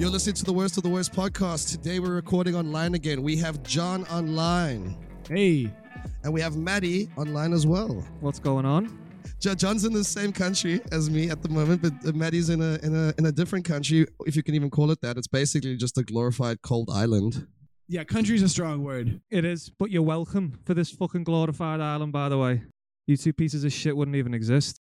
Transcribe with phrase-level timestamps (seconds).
[0.00, 1.70] You're listening to the Worst of the Worst podcast.
[1.70, 3.22] Today we're recording online again.
[3.22, 4.96] We have John online,
[5.28, 5.70] Hey,
[6.24, 8.02] and we have Maddie online as well.
[8.20, 8.98] What's going on?
[9.40, 12.62] Jo- John's in the same country as me at the moment, but uh, Maddie's in
[12.62, 15.18] a in a in a different country, if you can even call it that.
[15.18, 17.46] It's basically just a glorified cold island.
[17.86, 19.20] yeah, country's a strong word.
[19.30, 22.62] It is, but you're welcome for this fucking glorified island, by the way.
[23.06, 24.79] You two pieces of shit wouldn't even exist.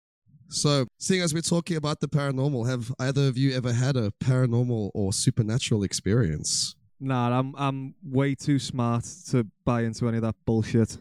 [0.51, 4.13] So, seeing as we're talking about the paranormal, have either of you ever had a
[4.23, 6.75] paranormal or supernatural experience?
[7.01, 10.97] Nah, I'm I'm way too smart to buy into any of that bullshit.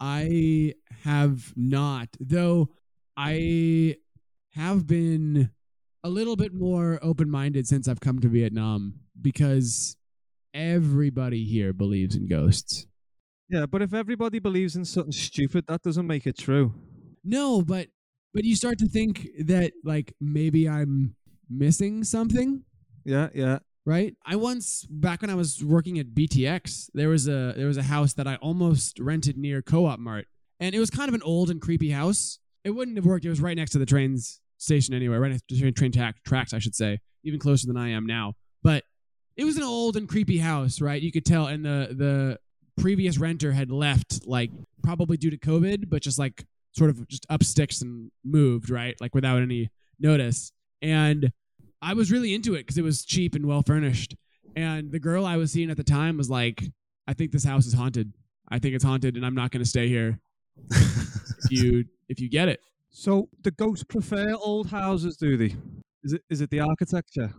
[0.00, 0.74] I
[1.04, 2.70] have not, though
[3.16, 3.96] I
[4.54, 5.50] have been
[6.02, 9.96] a little bit more open minded since I've come to Vietnam because
[10.54, 12.86] everybody here believes in ghosts.
[13.48, 16.74] Yeah, but if everybody believes in something stupid, that doesn't make it true.
[17.22, 17.88] No, but
[18.36, 21.16] but you start to think that like maybe I'm
[21.48, 22.64] missing something.
[23.02, 23.60] Yeah, yeah.
[23.86, 24.14] right?
[24.26, 27.82] I once back when I was working at BTX, there was a there was a
[27.82, 30.26] house that I almost rented near Co-op Mart,
[30.60, 32.38] and it was kind of an old and creepy house.
[32.62, 33.24] It wouldn't have worked.
[33.24, 36.16] It was right next to the trains station anyway, right next to train, train track,
[36.26, 38.34] tracks, I should say, even closer than I am now.
[38.62, 38.84] But
[39.38, 41.00] it was an old and creepy house, right?
[41.00, 42.38] You could tell, and the the
[42.82, 44.50] previous renter had left, like
[44.82, 46.44] probably due to COVID, but just like
[46.76, 48.94] sort of just up sticks and moved, right?
[49.00, 50.52] Like without any notice.
[50.82, 51.32] And
[51.80, 54.14] I was really into it because it was cheap and well furnished.
[54.54, 56.62] And the girl I was seeing at the time was like,
[57.06, 58.12] I think this house is haunted.
[58.48, 60.20] I think it's haunted and I'm not going to stay here
[60.70, 62.60] if you if you get it.
[62.90, 65.54] So the ghosts prefer old houses, do they?
[66.02, 67.32] Is it is it the architecture?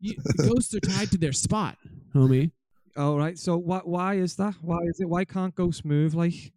[0.00, 1.76] You, the ghosts are tied to their spot,
[2.14, 2.52] homie.
[2.96, 3.36] All right.
[3.36, 4.54] So why why is that?
[4.62, 5.08] Why is it?
[5.08, 6.14] Why can't ghosts move?
[6.14, 6.52] Like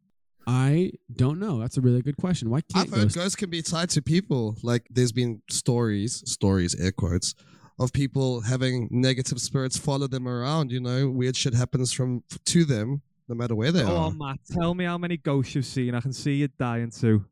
[0.47, 1.59] I don't know.
[1.59, 2.49] That's a really good question.
[2.49, 3.15] Why can't I've heard ghosts?
[3.17, 4.57] ghosts can be tied to people.
[4.63, 7.35] Like there's been stories, stories, air quotes,
[7.79, 10.71] of people having negative spirits follow them around.
[10.71, 14.05] You know, weird shit happens from to them, no matter where they Go are.
[14.07, 14.39] on, Matt.
[14.51, 15.93] Tell me how many ghosts you've seen.
[15.95, 17.25] I can see you dying too.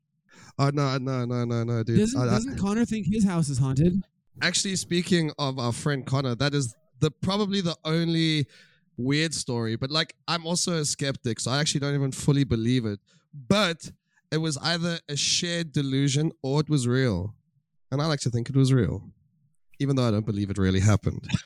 [0.59, 1.99] Oh no, no, no, no, no, dude.
[1.99, 4.01] Doesn't, I- I- doesn't Connor think his house is haunted?
[4.41, 8.45] actually, speaking of our friend Connor, that is the probably the only
[8.99, 9.75] weird story.
[9.75, 12.99] But like, I'm also a skeptic, so I actually don't even fully believe it.
[13.33, 13.89] But
[14.31, 17.33] it was either a shared delusion or it was real,
[17.91, 19.09] and I like to think it was real,
[19.79, 21.27] even though I don't believe it really happened.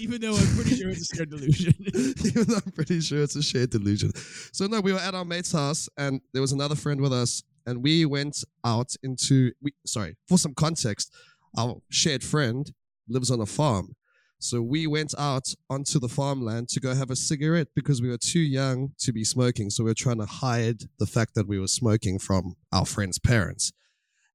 [0.00, 1.74] Even though I'm pretty sure it's a shared delusion.
[2.24, 4.12] Even though I'm pretty sure it's a shared delusion.
[4.52, 7.42] So no, we were at our mate's house, and there was another friend with us,
[7.66, 9.50] and we went out into.
[9.60, 11.12] We, sorry, for some context,
[11.56, 12.70] our shared friend
[13.08, 13.96] lives on a farm,
[14.40, 18.18] so we went out onto the farmland to go have a cigarette because we were
[18.18, 19.68] too young to be smoking.
[19.68, 23.18] So we were trying to hide the fact that we were smoking from our friend's
[23.18, 23.72] parents,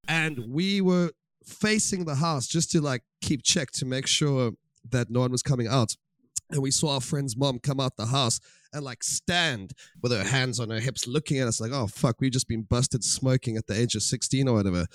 [0.07, 1.11] and we were
[1.45, 4.51] facing the house just to like keep check to make sure
[4.89, 5.95] that no one was coming out.
[6.51, 8.39] And we saw our friend's mom come out the house
[8.73, 9.71] and like stand
[10.01, 12.63] with her hands on her hips looking at us like oh fuck we've just been
[12.63, 14.87] busted smoking at the age of 16 or whatever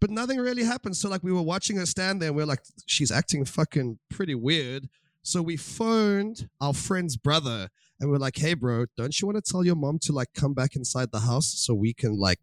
[0.00, 2.46] but nothing really happened so like we were watching her stand there and we are
[2.46, 4.88] like she's acting fucking pretty weird
[5.22, 7.68] so we phoned our friend's brother
[8.00, 10.28] and we are like hey bro don't you want to tell your mom to like
[10.34, 12.38] come back inside the house so we can like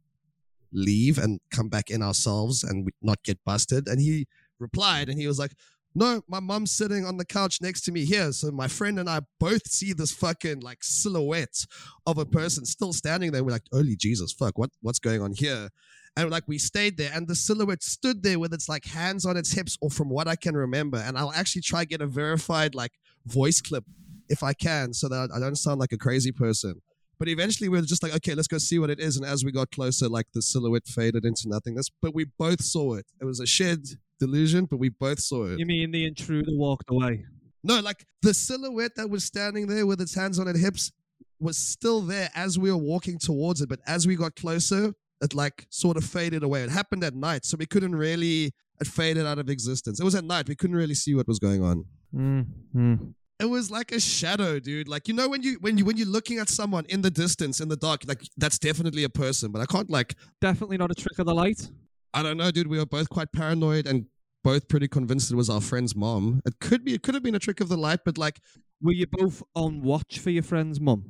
[0.72, 4.28] leave and come back in ourselves and not get busted and he
[4.60, 5.54] replied and he was like
[5.98, 8.32] no, my mom's sitting on the couch next to me here.
[8.32, 11.66] So my friend and I both see this fucking like silhouette
[12.06, 13.44] of a person still standing there.
[13.44, 15.70] We're like, holy Jesus, fuck, what what's going on here?
[16.18, 19.38] And like we stayed there, and the silhouette stood there with its like hands on
[19.38, 20.98] its hips, or from what I can remember.
[20.98, 22.92] And I'll actually try get a verified like
[23.26, 23.86] voice clip
[24.28, 26.82] if I can, so that I don't sound like a crazy person.
[27.20, 29.18] But eventually we were just like, okay, let's go see what it is.
[29.18, 31.90] And as we got closer, like the silhouette faded into nothingness.
[32.02, 33.06] But we both saw it.
[33.22, 33.88] It was a shared
[34.20, 35.60] delusion, but we both saw it.
[35.60, 37.26] You mean the intruder walked away?
[37.64, 40.92] No, like the silhouette that was standing there with its hands on its hips
[41.40, 43.70] was still there as we were walking towards it.
[43.70, 46.64] But as we got closer, it like sort of faded away.
[46.64, 48.54] It happened at night, so we couldn't really.
[48.80, 50.00] It faded out of existence.
[50.00, 50.48] It was at night.
[50.48, 51.86] We couldn't really see what was going on.
[52.16, 52.96] Mm-hmm.
[53.40, 54.88] It was like a shadow, dude.
[54.88, 57.60] Like you know when you when you when you're looking at someone in the distance
[57.60, 59.52] in the dark, like that's definitely a person.
[59.52, 61.70] But I can't like Definitely not a trick of the light.
[62.14, 62.68] I don't know, dude.
[62.68, 64.06] We were both quite paranoid and
[64.44, 66.42] both pretty convinced it was our friend's mom.
[66.46, 66.94] It could be.
[66.94, 68.40] It could have been a trick of the light, but like
[68.82, 71.04] Were you both on watch for your friend's mom?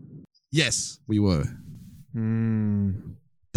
[0.51, 1.43] yes, we were.
[2.13, 2.91] Hmm.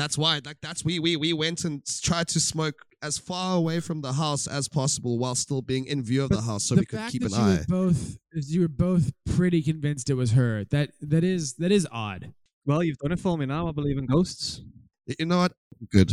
[0.01, 3.81] That's why, like, that's we we we went and tried to smoke as far away
[3.81, 6.81] from the house as possible while still being in view of the house, so the
[6.81, 7.59] we could keep that an you eye.
[7.59, 10.65] were both you were both pretty convinced it was her.
[10.71, 12.33] That that is that is odd.
[12.65, 13.69] Well, you've done it for me now.
[13.69, 14.63] I believe in ghosts.
[15.19, 15.53] You know what?
[15.93, 16.13] Good.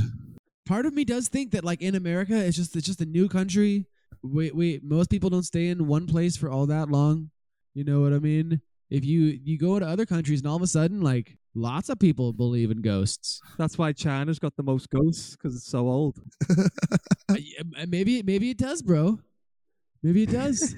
[0.66, 3.30] Part of me does think that like in America, it's just it's just a new
[3.30, 3.86] country.
[4.22, 7.30] we we most people don't stay in one place for all that long.
[7.74, 8.60] You know what I mean?
[8.90, 12.00] If you you go to other countries and all of a sudden like lots of
[12.00, 13.42] people believe in ghosts.
[13.58, 16.20] That's why China's got the most ghosts because it's so old.
[17.30, 19.20] Uh, maybe maybe it does, bro.
[20.02, 20.74] Maybe it does.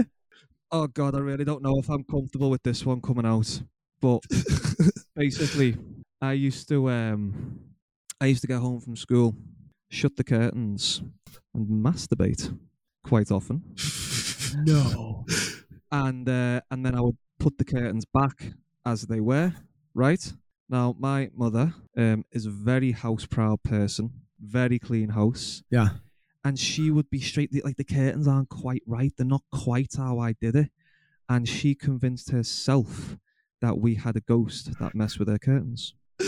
[0.70, 3.62] oh god, I really don't know if I'm comfortable with this one coming out.
[4.00, 4.22] But
[5.16, 5.78] basically,
[6.20, 7.58] I used to um,
[8.20, 9.34] I used to get home from school,
[9.88, 11.02] shut the curtains,
[11.54, 12.54] and masturbate
[13.02, 13.62] quite often.
[14.66, 15.24] no.
[15.90, 18.52] and uh, and then I would put the curtains back
[18.84, 19.54] as they were.
[19.94, 20.32] Right
[20.68, 25.88] now, my mother um, is a very house proud person, very clean house, Yeah.
[26.44, 30.18] and she would be straight like the curtains aren't quite right; they're not quite how
[30.18, 30.70] I did it,
[31.28, 33.16] and she convinced herself
[33.60, 35.94] that we had a ghost that messed with her curtains.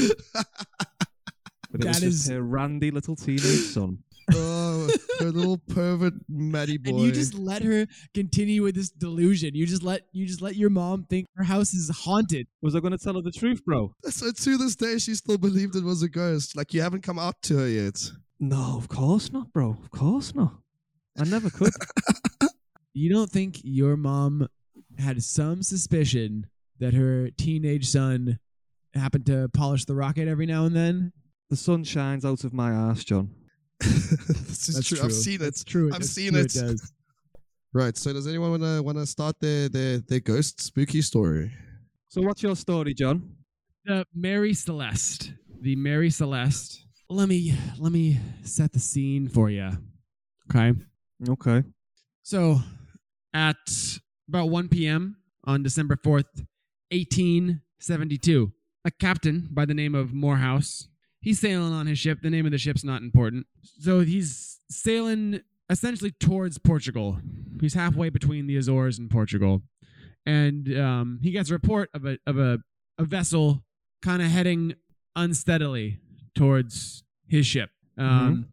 [1.73, 3.99] But it was That just is- her randy little teenage son.
[4.35, 4.89] oh,
[5.21, 6.91] her little pervert Matty boy.
[6.91, 9.55] And you just let her continue with this delusion.
[9.55, 12.47] You just let you just let your mom think her house is haunted.
[12.63, 13.95] Was I going to tell her the truth, bro?
[14.09, 16.57] so to this day, she still believed it was a ghost.
[16.57, 18.11] Like you haven't come out to her yet.
[18.39, 19.77] No, of course not, bro.
[19.83, 20.55] Of course not.
[21.19, 21.73] I never could.
[22.93, 24.49] You don't think your mom
[24.99, 26.47] had some suspicion
[26.81, 28.41] that her teenage son
[28.95, 31.13] happened to polish the rocket every now and then?
[31.51, 33.31] the sun shines out of my ass, John.
[33.81, 34.99] this is That's true.
[35.03, 35.39] I've seen it.
[35.39, 35.87] That's true.
[35.89, 36.53] I've That's seen true, it.
[36.53, 36.93] does.
[37.73, 37.97] Right.
[37.97, 41.53] So does anyone wanna wanna start their their their ghost spooky story?
[42.09, 43.37] So, what's your story, John?
[43.85, 45.33] the Mary Celeste.
[45.61, 46.85] The Mary Celeste.
[47.09, 49.71] Let me let me set the scene for you.
[50.51, 50.73] Okay.
[51.29, 51.63] Okay.
[52.23, 52.61] So,
[53.35, 53.57] at
[54.29, 55.17] about 1 p.m.
[55.45, 56.45] on December 4th,
[56.91, 58.53] 1872,
[58.85, 60.89] a captain by the name of Morehouse,
[61.21, 62.21] he's sailing on his ship.
[62.23, 63.47] The name of the ship's not important.
[63.81, 67.19] So, he's sailing essentially towards Portugal.
[67.61, 69.63] He's halfway between the Azores and Portugal.
[70.27, 72.59] And um, he gets a report of a, of a,
[72.99, 73.65] a vessel
[74.03, 74.75] kind of heading
[75.17, 75.99] unsteadily
[76.35, 77.71] towards his ship.
[77.99, 78.47] Um,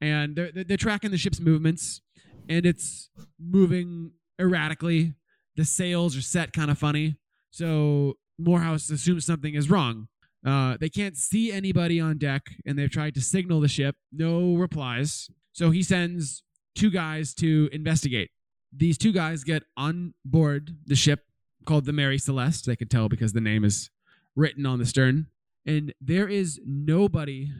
[0.00, 2.00] And they're, they're, they're tracking the ship's movements
[2.48, 3.08] and it's
[3.40, 5.14] moving erratically.
[5.56, 7.16] The sails are set kind of funny.
[7.50, 10.08] So Morehouse assumes something is wrong.
[10.44, 13.96] Uh, they can't see anybody on deck, and they've tried to signal the ship.
[14.12, 15.30] No replies.
[15.52, 16.42] So he sends
[16.74, 18.30] two guys to investigate.
[18.76, 21.20] These two guys get on board the ship
[21.64, 22.66] called the Mary Celeste.
[22.66, 23.90] They could tell because the name is
[24.36, 25.28] written on the stern.
[25.66, 27.50] And there is nobody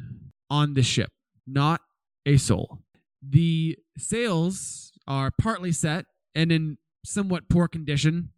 [0.51, 1.11] on the ship,
[1.47, 1.81] not
[2.27, 2.81] a soul.
[3.23, 6.05] The sails are partly set
[6.35, 8.31] and in somewhat poor condition,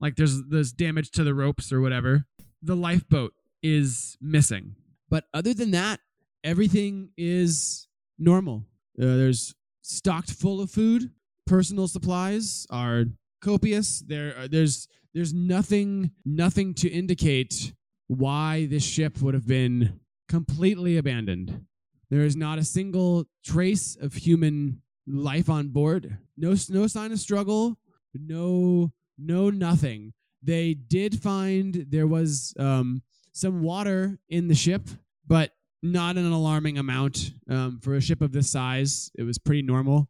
[0.00, 2.26] like there's there's damage to the ropes or whatever.
[2.62, 4.74] The lifeboat is missing,
[5.08, 6.00] but other than that,
[6.44, 7.88] everything is
[8.18, 8.64] normal.
[9.00, 11.10] Uh, there's stocked full of food.
[11.46, 13.04] Personal supplies are
[13.40, 14.00] copious.
[14.00, 17.74] There, are- there's there's nothing nothing to indicate
[18.06, 21.66] why this ship would have been completely abandoned.
[22.10, 26.16] There is not a single trace of human life on board.
[26.36, 27.78] No, no sign of struggle.
[28.14, 30.12] No, no, nothing.
[30.42, 33.02] They did find there was um,
[33.32, 34.88] some water in the ship,
[35.26, 39.10] but not an alarming amount um, for a ship of this size.
[39.16, 40.08] It was pretty normal.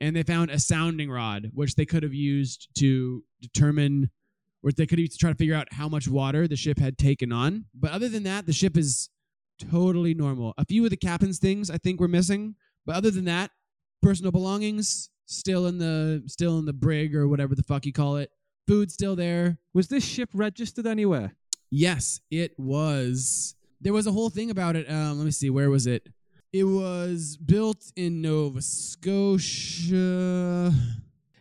[0.00, 4.10] And they found a sounding rod, which they could have used to determine,
[4.62, 6.78] or they could have used to try to figure out how much water the ship
[6.78, 7.64] had taken on.
[7.74, 9.08] But other than that, the ship is
[9.58, 10.52] totally normal.
[10.58, 13.50] A few of the captain's things I think were missing, but other than that,
[14.02, 18.16] personal belongings still in the still in the brig or whatever the fuck you call
[18.16, 18.30] it.
[18.66, 19.58] Food still there.
[19.72, 21.34] Was this ship registered anywhere?
[21.70, 23.54] Yes, it was.
[23.80, 24.88] There was a whole thing about it.
[24.90, 26.08] Um, let me see, where was it?
[26.52, 29.92] It was built in Nova Scotia.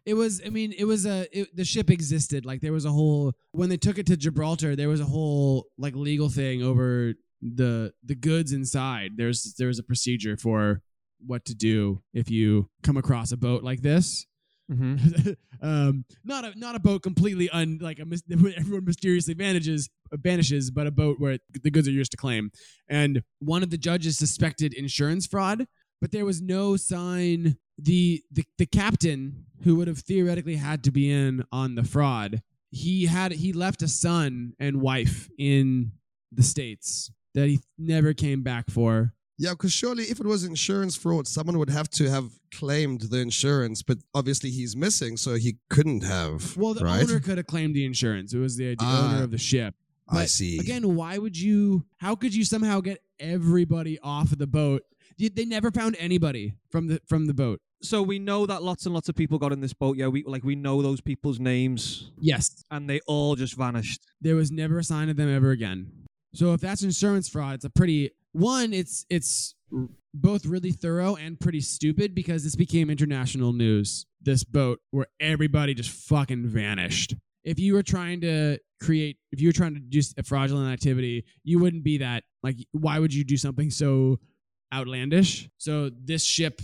[0.06, 0.42] It was.
[0.46, 1.28] I mean, it was a.
[1.32, 2.46] It, the ship existed.
[2.46, 3.34] Like there was a whole.
[3.52, 7.94] When they took it to Gibraltar, there was a whole like legal thing over the
[8.04, 9.12] the goods inside.
[9.18, 10.82] There's there was a procedure for
[11.26, 14.26] what to do if you come across a boat like this.
[14.72, 15.32] Mm-hmm.
[15.62, 20.72] um, not a not a boat completely un like a mis- everyone mysteriously vanishes vanishes,
[20.72, 22.52] but a boat where the goods are yours to claim.
[22.88, 25.68] And one of the judges suspected insurance fraud,
[26.02, 27.58] but there was no sign.
[27.78, 32.42] The the the captain who would have theoretically had to be in on the fraud,
[32.70, 35.94] he had he left a son and wife in
[36.32, 39.14] the states that he never came back for.
[39.38, 43.20] Yeah, because surely if it was insurance fraud, someone would have to have claimed the
[43.20, 46.56] insurance, but obviously he's missing, so he couldn't have.
[46.56, 47.02] Well, the right?
[47.04, 48.34] owner could have claimed the insurance.
[48.34, 49.74] It was the, the Ah, owner of the ship.
[50.08, 50.60] I see.
[50.60, 51.86] Again, why would you?
[51.98, 54.84] How could you somehow get everybody off of the boat?
[55.18, 57.62] They never found anybody from the from the boat.
[57.82, 59.98] So we know that lots and lots of people got in this boat.
[59.98, 62.64] Yeah, we like we know those people's names, Yes.
[62.70, 64.02] and they all just vanished.
[64.22, 65.92] There was never a sign of them ever again.
[66.34, 68.74] So if that's insurance fraud, it's a pretty one.
[68.74, 69.56] It's it's
[70.14, 74.06] both really thorough and pretty stupid because this became international news.
[74.22, 77.16] This boat where everybody just fucking vanished.
[77.44, 81.26] If you were trying to create, if you were trying to do a fraudulent activity,
[81.44, 82.24] you wouldn't be that.
[82.42, 84.20] Like, why would you do something so
[84.74, 85.50] outlandish?
[85.58, 86.62] So this ship,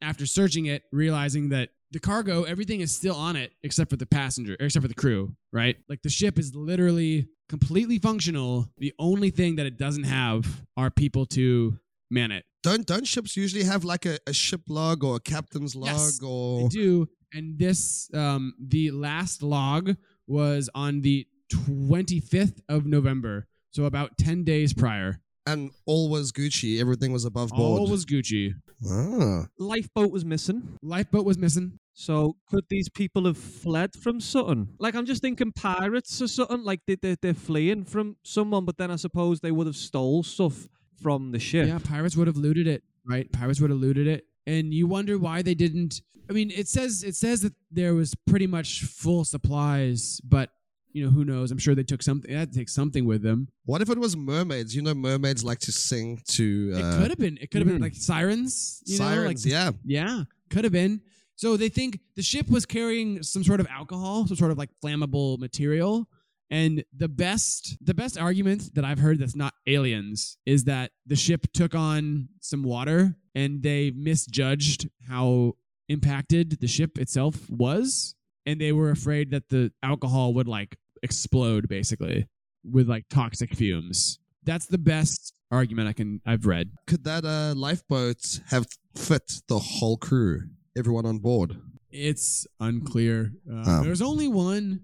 [0.00, 4.06] after searching it, realizing that the cargo, everything is still on it except for the
[4.06, 5.76] passenger, except for the crew, right?
[5.88, 8.66] Like the ship is literally completely functional.
[8.78, 11.78] The only thing that it doesn't have are people to
[12.10, 12.44] man it.
[12.62, 16.18] Don't don't ships usually have like a, a ship log or a captain's log Yes,
[16.18, 23.84] They do, and this, um, the last log was on the 25th of November, so
[23.84, 25.20] about 10 days prior.
[25.46, 26.80] and all was Gucci.
[26.80, 27.80] Everything was above board.
[27.80, 28.54] All was Gucci.
[28.88, 29.46] ah.
[29.58, 30.78] Lifeboat was missing.
[30.82, 31.78] Lifeboat was missing.
[31.94, 34.68] So could these people have fled from Sutton?
[34.78, 36.64] Like I'm just thinking pirates or something.
[36.64, 40.22] Like they, they they're fleeing from someone, but then I suppose they would have stole
[40.22, 40.68] stuff
[41.02, 41.68] from the ship.
[41.68, 43.30] Yeah, pirates would have looted it, right?
[43.30, 44.26] Pirates would have looted it.
[44.46, 48.14] And you wonder why they didn't I mean, it says it says that there was
[48.26, 50.50] pretty much full supplies, but
[50.92, 51.50] you know, who knows?
[51.50, 53.48] I'm sure they took something they had to take something with them.
[53.64, 54.74] What if it was mermaids?
[54.74, 57.68] You know, mermaids like to sing to it uh, could have been it could have
[57.68, 57.74] mhm.
[57.74, 59.46] been like sirens, you know, like sirens.
[59.46, 61.00] yeah, Yeah, could have been.
[61.42, 64.70] So they think the ship was carrying some sort of alcohol, some sort of like
[64.80, 66.08] flammable material.
[66.52, 71.16] And the best the best argument that I've heard that's not aliens is that the
[71.16, 75.54] ship took on some water and they misjudged how
[75.88, 78.14] impacted the ship itself was
[78.46, 82.28] and they were afraid that the alcohol would like explode basically
[82.62, 84.20] with like toxic fumes.
[84.44, 86.70] That's the best argument I can I've read.
[86.86, 90.42] could that uh, lifeboat have fit the whole crew,
[90.76, 91.56] everyone on board?
[91.90, 93.32] It's unclear.
[93.50, 93.82] Uh, Oh.
[93.82, 94.80] There's only one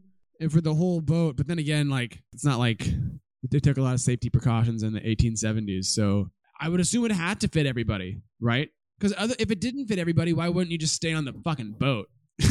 [0.50, 2.86] for the whole boat, but then again, like it's not like
[3.50, 5.86] they took a lot of safety precautions in the 1870s.
[5.86, 6.30] So
[6.60, 8.68] I would assume it had to fit everybody, right?
[8.98, 12.08] Because if it didn't fit everybody, why wouldn't you just stay on the fucking boat?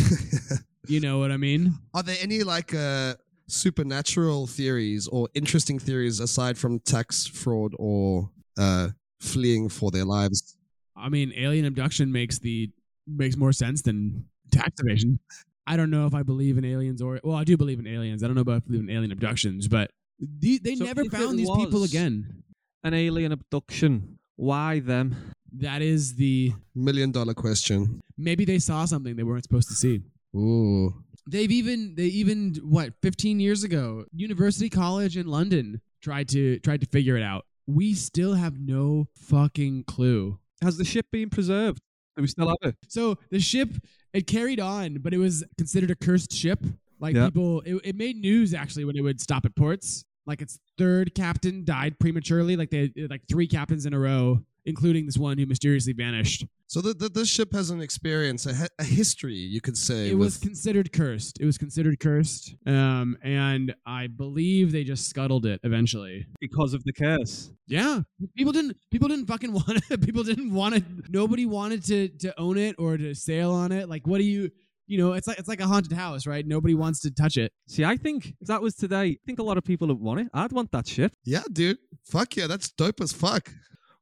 [0.90, 1.74] You know what I mean?
[1.94, 3.16] Are there any like uh,
[3.50, 8.90] supernatural theories or interesting theories aside from tax fraud or uh,
[9.20, 10.56] fleeing for their lives?
[10.96, 12.70] I mean, alien abduction makes the
[13.08, 15.20] makes more sense than tax evasion.
[15.66, 18.24] I don't know if I believe in aliens or well, I do believe in aliens.
[18.24, 21.38] I don't know if I believe in alien abductions, but the, they So never found
[21.38, 22.44] these people again.
[22.84, 24.18] An alien abduction.
[24.38, 25.34] Why them?
[25.60, 28.02] That is the Million dollar question.
[28.18, 30.02] maybe they saw something they weren't supposed to see.
[30.36, 30.94] Ooh.
[31.30, 36.82] They've even they even what 15 years ago, University College in London tried to tried
[36.82, 37.46] to figure it out.
[37.66, 40.40] We still have no fucking clue.
[40.62, 41.82] Has the ship been preserved?
[42.18, 42.76] We still have it?
[42.88, 43.70] So the ship
[44.14, 46.60] it carried on, but it was considered a cursed ship.
[47.00, 47.26] Like Yeah.
[47.26, 50.04] people, it, it made news actually when it would stop at ports.
[50.26, 52.56] Like its third captain died prematurely.
[52.56, 56.46] Like they like three captains in a row, including this one who mysteriously vanished.
[56.68, 60.10] So the, the, this ship has an experience, a, hi- a history, you could say.
[60.12, 61.40] It was considered cursed.
[61.40, 66.28] It was considered cursed, um, and I believe they just scuttled it eventually.
[66.40, 67.50] Because of the curse.
[67.68, 68.02] Yeah,
[68.36, 68.78] people didn't.
[68.92, 70.02] People didn't fucking want it.
[70.06, 70.84] People didn't want it.
[71.10, 73.90] Nobody wanted to to own it or to sail on it.
[73.90, 74.52] Like, what do you?
[74.90, 76.46] You know, it's like it's like a haunted house, right?
[76.48, 77.52] Nobody wants to touch it.
[77.68, 80.20] See, I think if that was today, I think a lot of people would want
[80.22, 80.28] it.
[80.34, 81.12] I'd want that ship.
[81.26, 81.78] yeah, dude.
[82.06, 83.50] Fuck yeah, that's dope as fuck.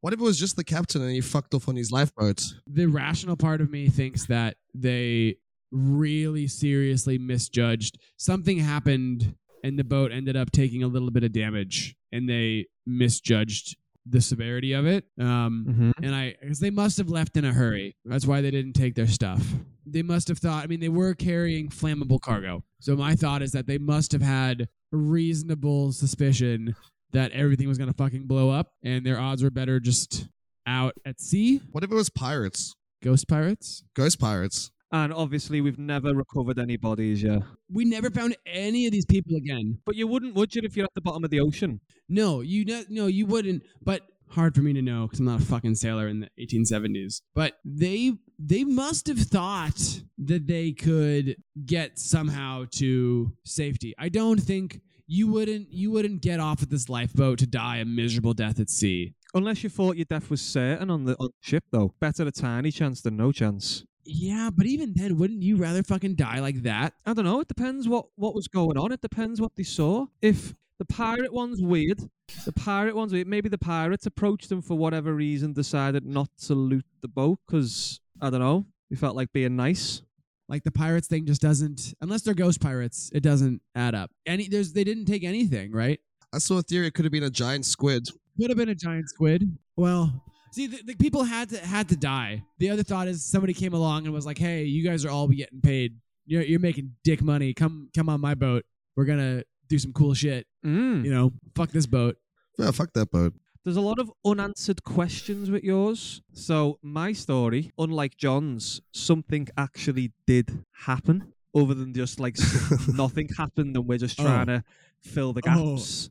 [0.06, 2.44] What if it was just the captain and he fucked off on his lifeboat?
[2.68, 5.38] The rational part of me thinks that they
[5.72, 7.98] really seriously misjudged.
[8.16, 9.34] Something happened,
[9.64, 14.22] and the boat ended up taking a little bit of damage, and they misjudged the
[14.22, 15.06] severity of it.
[15.20, 16.04] Um, Mm-hmm.
[16.06, 17.96] and I because they must have left in a hurry.
[18.06, 19.44] That's why they didn't take their stuff.
[19.88, 20.64] They must have thought.
[20.64, 22.64] I mean, they were carrying flammable cargo.
[22.80, 26.76] So my thought is that they must have had reasonable suspicion
[27.16, 30.28] that everything was gonna fucking blow up, and their odds were better just
[30.68, 31.62] out at sea.
[31.72, 32.76] What if it was pirates?
[33.04, 33.84] Ghost pirates.
[33.96, 34.72] Ghost pirates.
[34.92, 37.40] And obviously, we've never recovered any bodies, yeah.
[37.70, 39.80] We never found any of these people again.
[39.86, 41.82] But you wouldn't, would you, if you're at the bottom of the ocean?
[42.08, 43.64] No, you ne- no, you wouldn't.
[43.82, 47.22] But hard for me to know because I'm not a fucking sailor in the 1870s.
[47.34, 53.94] But they they must have thought that they could get somehow to safety.
[53.98, 57.86] I don't think you wouldn't you wouldn't get off of this lifeboat to die a
[57.86, 59.14] miserable death at sea.
[59.34, 61.94] Unless you thought your death was certain on the on the ship, though.
[62.00, 63.84] Better a tiny chance than no chance.
[64.06, 66.94] Yeah, but even then, wouldn't you rather fucking die like that?
[67.06, 67.40] I don't know.
[67.40, 68.92] It depends what, what was going on.
[68.92, 70.06] It depends what they saw.
[70.22, 72.00] If the pirate one's weird,
[72.46, 73.28] the pirate one's weird.
[73.28, 78.00] Maybe the pirates approached them for whatever reason, decided not to loot the boat because,
[78.22, 80.04] I don't know, They felt like being nice.
[80.48, 84.12] Like the pirates thing just doesn't, unless they're ghost pirates, it doesn't add up.
[84.26, 86.00] Any there's they didn't take anything, right?
[86.34, 88.10] I saw a theory it could have been a giant squid.
[88.40, 89.58] Could have been a giant squid.
[89.76, 92.44] Well, see, the, the people had to had to die.
[92.60, 95.28] The other thought is somebody came along and was like, "Hey, you guys are all
[95.28, 95.96] getting paid.
[96.26, 97.54] You're you're making dick money.
[97.54, 98.66] Come come on my boat.
[98.96, 100.46] We're gonna do some cool shit.
[100.66, 101.06] Mm.
[101.06, 102.18] You know, fuck this boat."
[102.60, 103.34] Yeah, fuck that boat.
[103.66, 106.22] There's a lot of unanswered questions with yours.
[106.34, 112.38] So my story, unlike John's, something actually did happen, other than just like
[112.94, 114.24] nothing happened and we're just Oh.
[114.24, 114.64] trying to
[115.02, 115.76] fill the Oh.
[115.78, 116.10] gaps.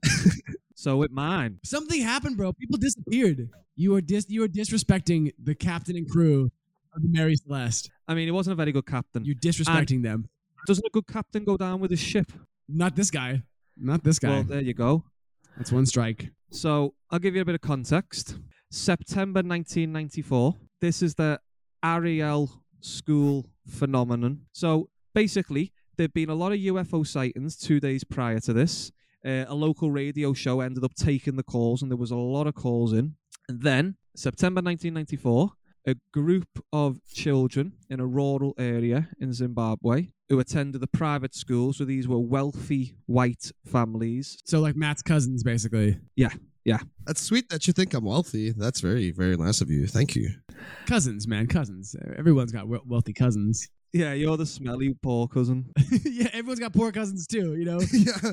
[0.75, 2.53] so with mine, Something happened, bro.
[2.53, 3.49] People disappeared.
[3.77, 6.51] You were dis you were disrespecting the captain and crew
[6.95, 7.89] of the Mary Celeste.
[8.09, 9.25] I mean, it wasn't a very good captain.
[9.25, 10.29] You're disrespecting them.
[10.67, 12.33] Doesn't a good captain go down with his ship?
[12.69, 13.43] Not this guy.
[13.77, 14.31] Not this guy.
[14.31, 15.05] Well, there you go.
[15.57, 16.31] That's one strike.
[16.51, 18.37] So I'll give you a bit of context.
[18.71, 20.57] September 1994.
[20.81, 21.41] This is the
[21.85, 24.43] Ariel school phenomenon.
[24.53, 28.91] So basically, there'd been a lot of UFO sightings two days prior to this.
[29.25, 32.47] Uh, a local radio show ended up taking the calls, and there was a lot
[32.47, 33.15] of calls in.
[33.49, 35.53] And then, September 1994,
[35.87, 41.73] a group of children in a rural area in Zimbabwe who attended the private school.
[41.73, 44.39] So these were wealthy white families.
[44.45, 45.99] So like Matt's cousins, basically.
[46.17, 46.31] Yeah,
[46.65, 46.79] yeah.
[47.07, 48.51] That's sweet that you think I'm wealthy.
[48.53, 49.87] That's very, very nice of you.
[49.87, 50.31] Thank you.
[50.87, 51.95] Cousins, man, cousins.
[52.17, 53.69] Everyone's got we- wealthy cousins.
[53.93, 55.71] Yeah, you're the smelly poor cousin.
[56.05, 57.55] yeah, everyone's got poor cousins too.
[57.55, 57.81] You know.
[57.93, 58.33] yeah.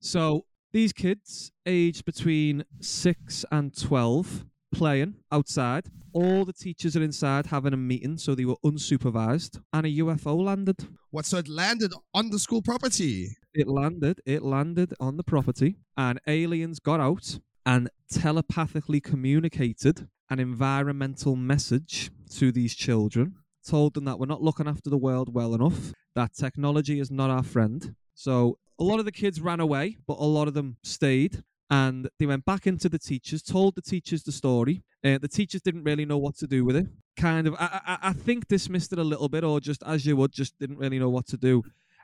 [0.00, 5.86] So these kids, aged between six and twelve, playing outside.
[6.12, 10.44] All the teachers are inside having a meeting, so they were unsupervised, and a UFO
[10.44, 10.86] landed.
[11.10, 11.26] What?
[11.26, 13.28] So it landed on the school property.
[13.54, 14.20] It landed.
[14.26, 22.10] It landed on the property, and aliens got out and telepathically communicated an environmental message
[22.36, 23.36] to these children.
[23.66, 25.92] Told them that we're not looking after the world well enough.
[26.14, 27.94] That technology is not our friend.
[28.14, 31.42] So a lot of the kids ran away, but a lot of them stayed.
[31.70, 34.84] And they went back into the teachers, told the teachers the story.
[35.04, 36.86] Uh, the teachers didn't really know what to do with it.
[37.16, 40.16] Kind of, I, I, I think dismissed it a little bit, or just as you
[40.16, 41.62] would, just didn't really know what to do.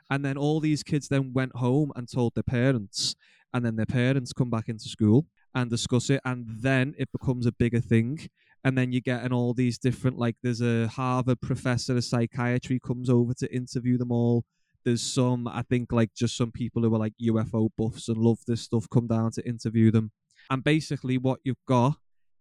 [0.09, 3.15] And then all these kids then went home and told their parents,
[3.53, 7.45] and then their parents come back into school and discuss it, and then it becomes
[7.45, 8.29] a bigger thing.
[8.63, 12.79] And then you get getting all these different, like there's a Harvard professor of psychiatry
[12.79, 14.43] comes over to interview them all.
[14.83, 18.39] There's some, I think, like just some people who are like UFO buffs and love
[18.47, 20.11] this stuff come down to interview them.
[20.49, 21.97] And basically, what you've got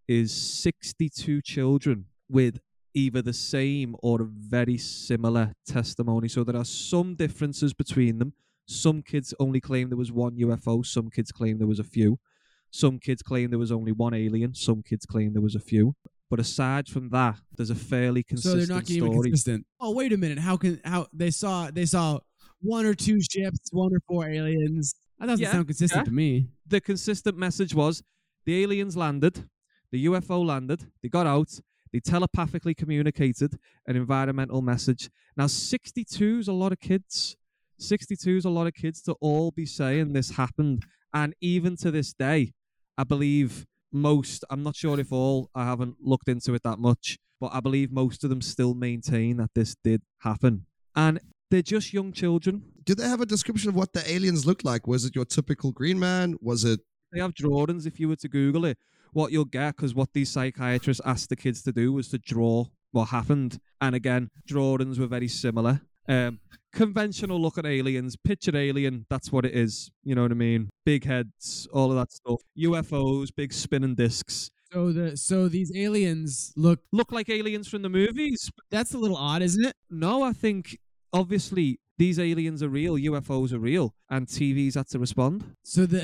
[0.08, 2.60] is 62 children with
[2.94, 6.28] either the same or a very similar testimony.
[6.28, 8.32] So there are some differences between them.
[8.66, 12.18] Some kids only claim there was one UFO, some kids claim there was a few.
[12.70, 15.94] Some kids claim there was only one alien, some kids claim there was a few.
[16.30, 19.30] But aside from that, there's a fairly So consistent they're not even story.
[19.30, 19.66] consistent.
[19.80, 20.38] Oh, wait a minute.
[20.38, 22.20] How can how they saw they saw
[22.60, 24.94] one or two ships, one or four aliens.
[25.18, 26.04] That doesn't Yeah, sound consistent yeah.
[26.04, 26.48] to me.
[26.66, 28.02] the consistent message was
[28.44, 29.48] the aliens landed,
[29.92, 31.60] the UFO landed, they got out,
[31.92, 35.10] they telepathically communicated an environmental message.
[35.36, 37.36] Now, 62 is a lot of kids.
[37.78, 40.84] 62 is a lot of kids to all be saying this happened.
[41.12, 42.52] And even to this day,
[42.96, 47.18] I believe most, I'm not sure if all, I haven't looked into it that much,
[47.40, 50.66] but I believe most of them still maintain that this did happen.
[50.94, 51.18] And
[51.50, 52.62] they're just young children.
[52.84, 54.86] Did they have a description of what the aliens looked like?
[54.86, 56.36] Was it your typical green man?
[56.40, 56.80] Was it
[57.12, 58.78] they have drawings if you were to google it
[59.12, 62.64] what you'll get because what these psychiatrists asked the kids to do was to draw
[62.92, 66.38] what happened and again drawings were very similar um
[66.72, 71.04] conventional looking aliens picture alien that's what it is you know what i mean big
[71.04, 76.80] heads all of that stuff ufos big spinning discs So the so these aliens look
[76.92, 79.74] look like aliens from the movies that's a little odd, isn't it?
[79.90, 80.78] no i think
[81.12, 86.02] obviously these aliens are real ufos are real and tvs had to respond So the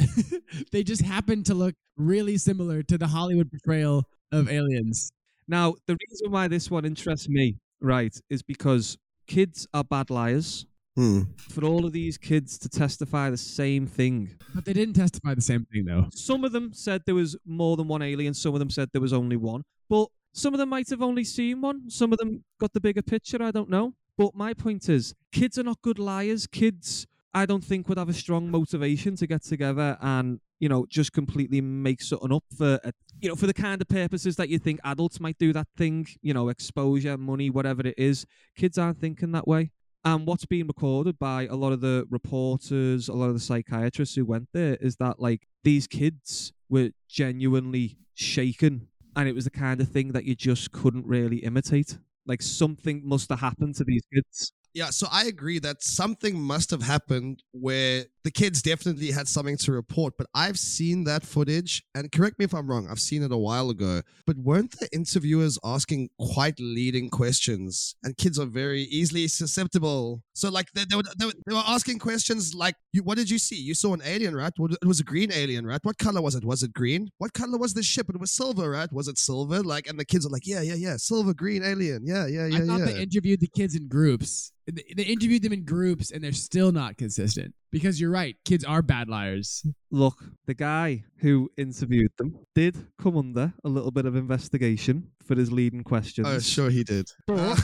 [0.72, 5.10] they just happen to look really similar to the Hollywood portrayal of aliens.
[5.48, 10.66] Now, the reason why this one interests me, right, is because kids are bad liars.
[10.96, 11.22] hmm.
[11.50, 14.36] For all of these kids to testify the same thing.
[14.54, 16.08] But they didn't testify the same thing though.
[16.12, 19.00] Some of them said there was more than one alien, some of them said there
[19.00, 19.62] was only one.
[19.88, 21.88] But some of them might have only seen one.
[21.88, 23.94] Some of them got the bigger picture, I don't know.
[24.16, 26.46] But my point is, kids are not good liars.
[26.46, 30.86] Kids, I don't think, would have a strong motivation to get together and, you know,
[30.88, 34.48] just completely make something up for, a, you know, for the kind of purposes that
[34.48, 38.24] you think adults might do that thing, you know, exposure, money, whatever it is.
[38.56, 39.70] Kids aren't thinking that way.
[40.02, 44.14] And what's being recorded by a lot of the reporters, a lot of the psychiatrists
[44.14, 48.88] who went there is that, like, these kids were genuinely shaken.
[49.16, 51.98] And it was the kind of thing that you just couldn't really imitate.
[52.26, 54.52] Like something must have happened to these kids.
[54.74, 59.56] Yeah, so I agree that something must have happened where the kids definitely had something
[59.56, 63.22] to report, but I've seen that footage, and correct me if I'm wrong, I've seen
[63.22, 64.02] it a while ago.
[64.26, 67.94] But weren't the interviewers asking quite leading questions?
[68.02, 70.24] And kids are very easily susceptible.
[70.34, 73.30] So, like, they, they, were, they, were, they were asking questions like, you, What did
[73.30, 73.54] you see?
[73.54, 74.52] You saw an alien, right?
[74.58, 75.80] It was a green alien, right?
[75.84, 76.44] What color was it?
[76.44, 77.08] Was it green?
[77.18, 78.08] What color was the ship?
[78.08, 78.92] It was silver, right?
[78.92, 79.62] Was it silver?
[79.62, 82.02] Like, and the kids are like, Yeah, yeah, yeah, silver, green alien.
[82.04, 82.86] Yeah, yeah, yeah, I thought yeah.
[82.86, 84.50] they interviewed the kids in groups.
[84.66, 87.54] They they interviewed them in groups, and they're still not consistent.
[87.72, 89.66] Because you're right, kids are bad liars.
[89.90, 95.34] Look, the guy who interviewed them did come under a little bit of investigation for
[95.34, 96.26] his leading questions.
[96.28, 97.10] oh, sure he did.
[97.26, 97.58] But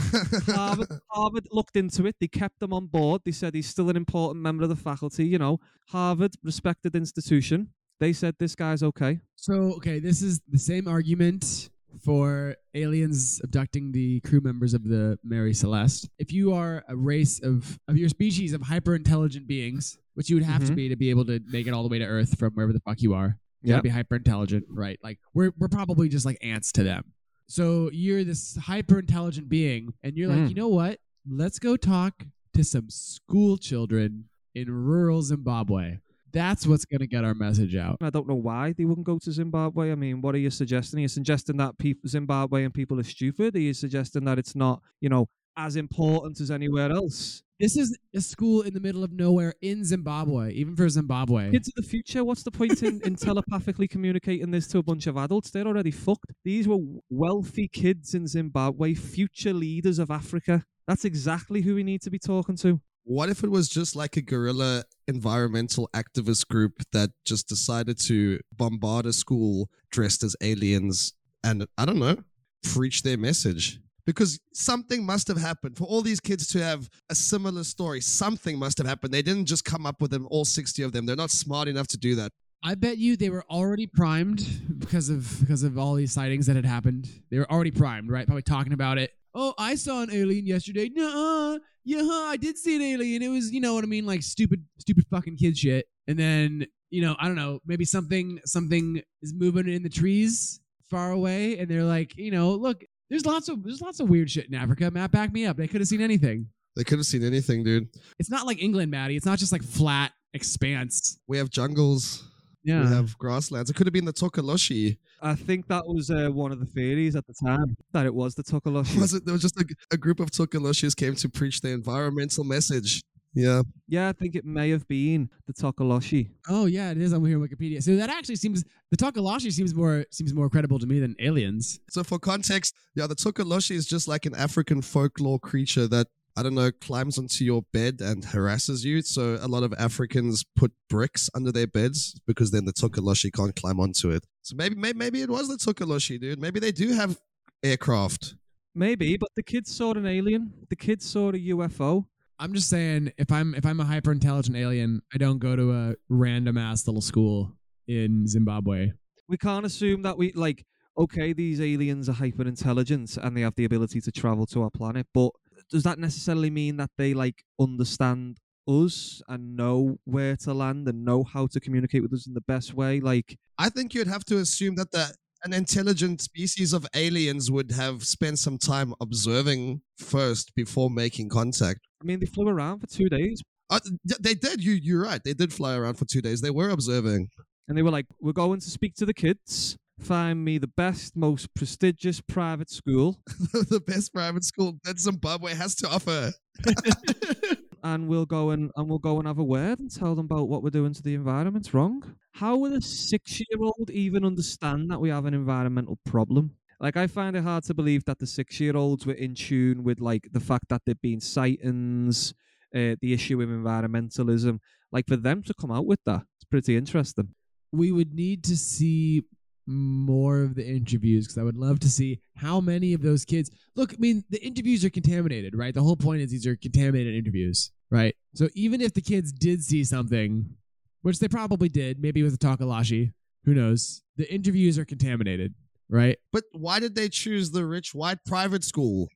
[0.47, 2.15] Harvard, Harvard looked into it.
[2.19, 3.21] They kept him on board.
[3.25, 5.25] They said he's still an important member of the faculty.
[5.25, 7.69] You know, Harvard, respected institution.
[7.99, 9.19] They said this guy's okay.
[9.35, 11.69] So, okay, this is the same argument
[12.01, 16.09] for aliens abducting the crew members of the Mary Celeste.
[16.17, 20.35] If you are a race of, of your species of hyper intelligent beings, which you
[20.35, 20.75] would have to Mhm.
[20.75, 22.79] be to be able to make it all the way to Earth from wherever the
[22.81, 24.99] fuck you are, you gotta be hyper intelligent, right?
[25.03, 27.13] Like we're we're probably just like ants to them.
[27.47, 30.49] So you're this hyper intelligent being, and you're like, Mm.
[30.49, 30.99] you know what?
[31.29, 34.25] Let's go talk to some school children
[34.55, 35.99] in rural Zimbabwe.
[36.33, 37.97] That's what's gonna get our message out.
[38.01, 39.91] I don't know why they wouldn't go to Zimbabwe.
[39.91, 40.99] I mean, what are you suggesting?
[40.99, 43.55] Are you suggesting that peop Zimbabwean people are stupid?
[43.55, 47.43] Are you suggesting that it's not, you know, as important as anywhere else?
[47.59, 51.51] This is a school in the middle of nowhere in Zimbabwe, even for Zimbabwe.
[51.51, 55.05] Kids of the future, what's the point in, in telepathically communicating this to a bunch
[55.05, 55.51] of adults?
[55.51, 56.33] They're already fucked.
[56.43, 56.79] These were
[57.11, 60.65] wealthy kids in Zimbabwe, future leaders of Africa.
[60.87, 62.81] That's exactly who we need to be talking to.
[63.05, 68.39] What if it was just like a guerrilla environmental activist group that just decided to
[68.55, 71.13] bombard a school dressed as aliens
[71.43, 72.17] and, I don't know,
[72.63, 73.79] preach their message?
[74.05, 77.99] Because something must have happened for all these kids to have a similar story.
[77.99, 79.13] Something must have happened.
[79.13, 81.05] They didn't just come up with them, all 60 of them.
[81.05, 82.31] They're not smart enough to do that.
[82.65, 86.55] I bet you they were already primed because of because of all these sightings that
[86.55, 87.09] had happened.
[87.29, 88.25] They were already primed, right?
[88.25, 89.11] Probably talking about it.
[89.35, 90.89] Oh, I saw an alien yesterday.
[90.93, 91.59] Nuh-uh.
[91.85, 93.21] Yeah, I did see an alien.
[93.21, 95.87] It was, you know what I mean, like stupid, stupid fucking kid shit.
[96.07, 100.61] And then, you know, I don't know, maybe something something is moving in the trees
[100.89, 104.29] far away, and they're like, you know, look, there's lots of there's lots of weird
[104.29, 104.91] shit in Africa.
[104.91, 105.57] Matt, back me up.
[105.57, 106.47] They could have seen anything.
[106.75, 107.87] They could have seen anything, dude.
[108.19, 109.15] It's not like England, Maddie.
[109.15, 111.19] It's not just like flat expanse.
[111.27, 112.27] We have jungles.
[112.63, 112.81] Yeah.
[112.81, 113.69] We have grasslands.
[113.69, 114.97] It could have been the Tokoloshi.
[115.21, 118.35] I think that was uh, one of the theories at the time that it was
[118.35, 118.99] the Tokoloshi.
[118.99, 119.25] Was it?
[119.25, 123.03] There was just a, a group of Tokoloshis came to preach the environmental message.
[123.33, 123.63] Yeah.
[123.87, 126.29] Yeah, I think it may have been the Tokoloshi.
[126.47, 127.81] Oh yeah, it is on here on Wikipedia.
[127.81, 131.79] So that actually seems the Tokoloshi seems more seems more credible to me than aliens.
[131.89, 136.41] So for context, yeah, the Tokoloshi is just like an African folklore creature that I
[136.41, 139.01] don't know climbs onto your bed and harasses you.
[139.03, 143.55] So a lot of Africans put bricks under their beds because then the Tokoloshi can't
[143.55, 144.25] climb onto it.
[144.41, 146.41] So maybe maybe, maybe it was the Tokoloshi, dude.
[146.41, 147.19] Maybe they do have
[147.63, 148.35] aircraft.
[148.75, 150.51] Maybe, but the kids saw an alien.
[150.69, 152.05] The kids saw a UFO.
[152.39, 155.71] I'm just saying, if I'm if I'm a hyper intelligent alien, I don't go to
[155.71, 157.53] a random ass little school
[157.87, 158.93] in Zimbabwe.
[159.29, 160.65] We can't assume that we like.
[160.95, 164.69] Okay, these aliens are hyper intelligent and they have the ability to travel to our
[164.69, 165.31] planet, but
[165.73, 171.03] does that necessarily mean that they like understand us and know where to land and
[171.03, 172.99] know how to communicate with us in the best way?
[173.01, 175.05] Like, I think you'd have to assume that the
[175.45, 181.81] an intelligent species of aliens would have spent some time observing first before making contact.
[182.01, 183.79] I mean, they flew around for two days Uh,
[184.19, 184.63] they did.
[184.63, 185.21] You you're right.
[185.23, 186.39] They did fly around for two days.
[186.41, 187.29] They were observing.
[187.67, 191.15] and they were like, "We're going to speak to the kids." Find me the best,
[191.15, 193.21] most prestigious private school,
[193.53, 196.33] the best private school that Zimbabwe has to offer.
[197.83, 200.49] and we'll go and, and we'll go and have a word and tell them about
[200.49, 202.15] what we're doing to the environment wrong.
[202.33, 206.51] How would a six year old even understand that we have an environmental problem?
[206.81, 209.85] Like I find it hard to believe that the six year olds were in tune
[209.85, 212.33] with like the fact that there've been sightings,
[212.75, 214.59] uh, the issue of environmentalism.
[214.91, 217.29] Like for them to come out with that, it's pretty interesting.
[217.71, 219.23] We would need to see
[219.65, 223.49] more of the interviews because I would love to see how many of those kids.
[223.75, 225.73] Look, I mean, the interviews are contaminated, right?
[225.73, 228.15] The whole point is these are contaminated interviews, right?
[228.33, 230.55] So even if the kids did see something,
[231.01, 233.13] which they probably did, maybe with a Tokoloshi,
[233.45, 234.03] who knows?
[234.17, 235.53] The interviews are contaminated,
[235.89, 236.17] right?
[236.31, 239.09] But why did they choose the rich white private school?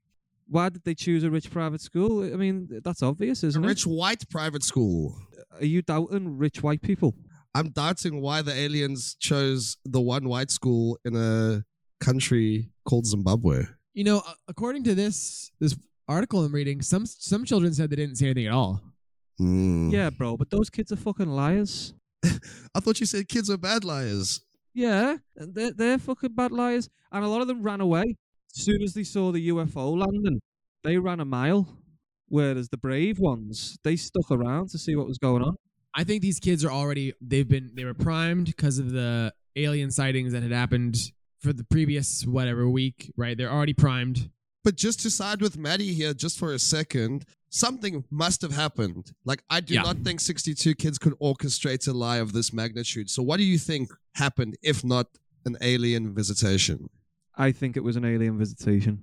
[0.49, 2.23] Why did they choose a rich private school?
[2.23, 3.65] I mean, that's obvious, isn't it?
[3.65, 5.17] A rich white private school.
[5.60, 7.15] Are you doubting rich white people?
[7.58, 11.63] I'm doubting why the aliens chose the one white school in a
[12.00, 13.63] country called Zimbabwe.
[13.96, 15.76] You know, uh, according to this this
[16.08, 18.84] article I'm reading, some some children said they didn't see anything at all.
[19.39, 19.89] Hmm.
[19.89, 21.96] Yeah, bro, but those kids are fucking liars.
[22.76, 24.41] I thought you said kids are bad liars.
[24.76, 26.89] Yeah, they're, they're fucking bad liars.
[27.12, 28.17] And a lot of them ran away.
[28.56, 30.41] As soon as they saw the UFO landing,
[30.84, 31.67] they ran a mile.
[32.28, 35.56] Whereas the brave ones, they stuck around to see what was going on.
[35.99, 39.89] I think these kids are already they've been they were primed because of the alien
[39.91, 40.95] sightings that had happened
[41.41, 43.36] for the previous whatever week, right?
[43.38, 44.29] They're already primed.
[44.63, 49.13] But just to side with Maddie here, just for a second, something must have happened.
[49.25, 49.83] Like, I do Yeah.
[49.83, 53.10] not think 62 kids could orchestrate a lie of this magnitude.
[53.10, 55.07] So, what do you think happened if not
[55.45, 56.89] an alien visitation?
[57.36, 58.99] I think it was an alien visitation.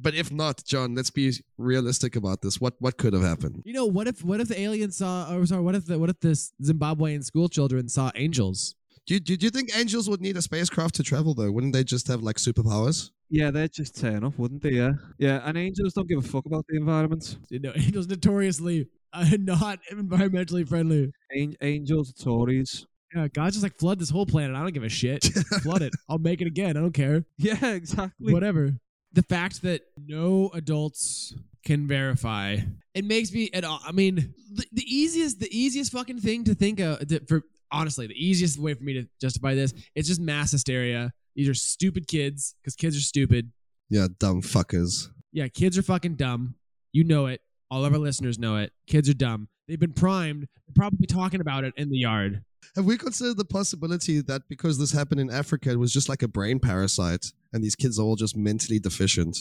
[0.00, 2.60] But if not, John, let's be realistic about this.
[2.60, 3.62] What what could have happened?
[3.64, 6.10] You know, what if what if the aliens saw or sorry, what if the what
[6.10, 6.28] if the
[6.62, 8.74] Zimbabwean school children saw angels?
[9.06, 11.52] Do you, do you think angels would need a spacecraft to travel though?
[11.52, 13.10] Wouldn't they just have like superpowers?
[13.28, 14.70] Yeah, they'd just turn off, wouldn't they?
[14.70, 14.92] Yeah.
[15.18, 17.36] Yeah, and angels don't give a fuck about the environment.
[17.50, 21.12] You know, angels notoriously are not environmentally friendly.
[21.30, 22.86] An- angels are Tories.
[23.14, 24.56] Yeah, God just like flood this whole planet.
[24.56, 25.24] I don't give a shit.
[25.62, 25.92] flood it.
[26.08, 26.76] I'll make it again.
[26.76, 27.24] I don't care.
[27.36, 28.32] Yeah, exactly.
[28.32, 28.78] Whatever.
[29.14, 32.58] The fact that no adults can verify
[32.94, 33.50] it makes me.
[33.52, 37.20] At all, I mean, the, the easiest, the easiest fucking thing to think of to,
[37.26, 41.12] for honestly, the easiest way for me to justify this, it's just mass hysteria.
[41.34, 43.50] These are stupid kids because kids are stupid.
[43.90, 45.08] Yeah, dumb fuckers.
[45.32, 46.54] Yeah, kids are fucking dumb.
[46.92, 47.40] You know it.
[47.70, 48.72] All of our listeners know it.
[48.86, 49.48] Kids are dumb.
[49.68, 50.46] They've been primed.
[50.66, 52.44] They're probably talking about it in the yard.
[52.76, 56.22] Have we considered the possibility that because this happened in Africa, it was just like
[56.22, 59.38] a brain parasite and these kids are all just mentally deficient?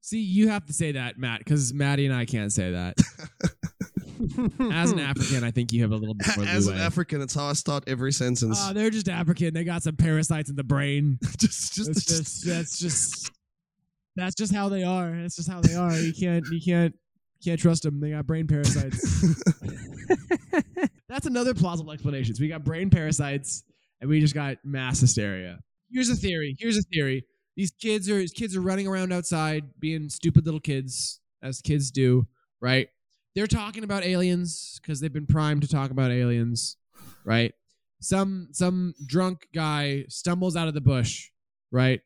[0.00, 2.94] See, you have to say that, Matt, because Maddie and I can't say that.
[4.72, 6.78] As an African, I think you have a little bit more As an.
[6.78, 8.58] African, it's how I start every sentence.
[8.62, 9.52] Oh, they're just African.
[9.52, 11.18] They got some parasites in the brain.
[11.38, 13.30] just, just, That's just that's just
[14.14, 15.10] that's just how they are.
[15.10, 15.92] That's just how they are.
[15.92, 16.94] You can't you can't
[17.44, 18.00] can't trust them.
[18.00, 19.34] They got brain parasites.
[21.08, 22.34] that's another plausible explanation.
[22.34, 23.64] So we got brain parasites
[24.00, 25.60] and we just got mass hysteria.
[25.90, 26.56] Here's a theory.
[26.58, 27.24] Here's a theory.
[27.56, 31.90] These kids are these kids are running around outside being stupid little kids as kids
[31.90, 32.26] do,
[32.60, 32.88] right?
[33.34, 36.76] They're talking about aliens because they've been primed to talk about aliens,
[37.24, 37.54] right?
[38.00, 41.30] Some some drunk guy stumbles out of the bush,
[41.70, 42.00] right?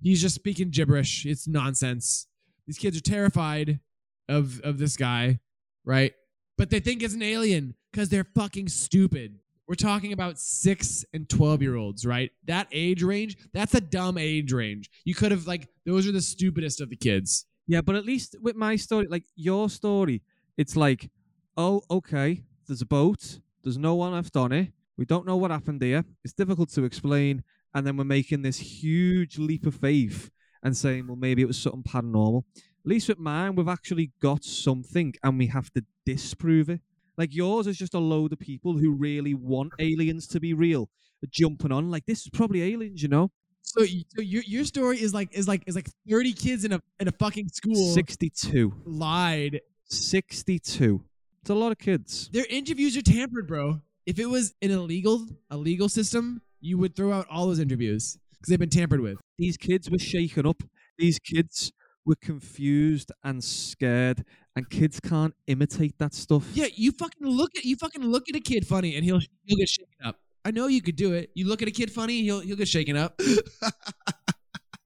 [0.00, 1.26] He's just speaking gibberish.
[1.26, 2.26] It's nonsense.
[2.66, 3.80] These kids are terrified
[4.28, 5.40] of of this guy,
[5.84, 6.12] right?
[6.56, 9.38] But they think it's an alien because they're fucking stupid.
[9.66, 12.30] We're talking about six and twelve year olds, right?
[12.44, 14.90] That age range, that's a dumb age range.
[15.04, 17.46] You could have like those are the stupidest of the kids.
[17.66, 20.22] Yeah, but at least with my story, like your story,
[20.58, 21.10] it's like,
[21.56, 25.50] oh, okay, there's a boat, there's no one left on it, we don't know what
[25.50, 27.42] happened here, it's difficult to explain,
[27.74, 30.30] and then we're making this huge leap of faith
[30.62, 32.44] and saying, well, maybe it was something paranormal.
[32.84, 36.80] At least with mine, we've actually got something and we have to disprove it.
[37.16, 40.90] Like yours is just a load of people who really want aliens to be real,
[41.30, 43.30] jumping on like this is probably aliens, you know.
[43.62, 46.82] So, so your your story is like is like is like thirty kids in a
[47.00, 48.74] in a fucking school Sixty-two.
[48.84, 51.02] lied 62.
[51.40, 52.28] It's a lot of kids.
[52.32, 53.80] Their interviews are tampered, bro.
[54.04, 58.18] If it was an illegal a legal system, you would throw out all those interviews
[58.32, 59.18] because they've been tampered with.
[59.38, 60.62] These kids were shaken up.
[60.98, 61.72] These kids
[62.06, 64.24] were confused and scared,
[64.56, 66.46] and kids can't imitate that stuff.
[66.54, 69.58] Yeah, you fucking look at you fucking look at a kid funny and he'll he'll
[69.58, 70.16] get shaken up.
[70.44, 71.30] I know you could do it.
[71.34, 73.20] You look at a kid funny, he'll he'll get shaken up.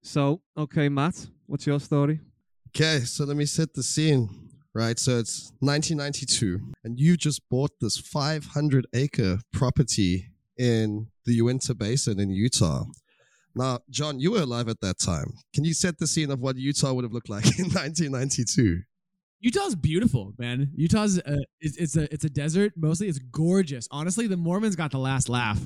[0.08, 2.20] So, okay, Matt, what's your story?
[2.68, 4.30] Okay, so let me set the scene.
[4.74, 11.74] Right, so it's 1992, and you just bought this 500 acre property in the Uinta
[11.74, 12.86] Basin in Utah.
[13.58, 15.32] Now, John, you were alive at that time.
[15.52, 18.82] Can you set the scene of what Utah would have looked like in 1992?
[19.40, 20.70] Utah's beautiful, man.
[20.76, 22.72] Utah's uh, it's, it's a it's a desert.
[22.76, 23.88] Mostly, it's gorgeous.
[23.90, 25.60] Honestly, the Mormons got the last laugh.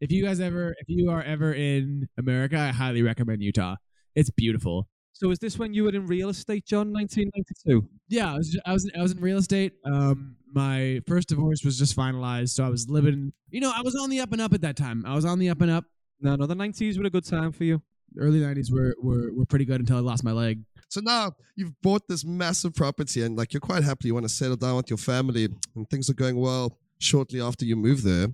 [0.00, 3.76] If you guys ever if you are ever in America, I highly recommend Utah.
[4.16, 4.88] It's beautiful.
[5.12, 7.88] So, is this when you were in real estate, John, 1992?
[8.08, 9.74] Yeah, I was I was I was in real estate.
[9.84, 13.32] Um, my first divorce was just finalized, so I was living.
[13.50, 15.04] You know, I was on the up and up at that time.
[15.06, 15.84] I was on the up and up.
[16.20, 17.82] No, no, the 90s were a good time for you.
[18.14, 20.64] The early '90s were were were pretty good until I lost my leg.
[20.88, 24.08] So now you've bought this massive property and like you're quite happy.
[24.08, 26.78] You want to settle down with your family and things are going well.
[26.98, 28.28] Shortly after you move there,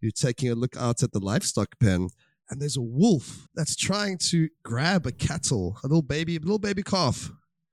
[0.00, 2.08] you're taking a look out at the livestock pen
[2.48, 6.58] and there's a wolf that's trying to grab a cattle, a little baby, a little
[6.58, 7.32] baby calf